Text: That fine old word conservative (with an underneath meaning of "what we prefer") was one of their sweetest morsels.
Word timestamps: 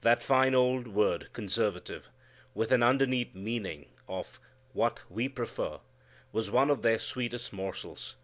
That 0.00 0.24
fine 0.24 0.56
old 0.56 0.88
word 0.88 1.32
conservative 1.32 2.10
(with 2.52 2.72
an 2.72 2.82
underneath 2.82 3.32
meaning 3.36 3.86
of 4.08 4.40
"what 4.72 5.02
we 5.08 5.28
prefer") 5.28 5.78
was 6.32 6.50
one 6.50 6.68
of 6.68 6.82
their 6.82 6.98
sweetest 6.98 7.52
morsels. 7.52 8.16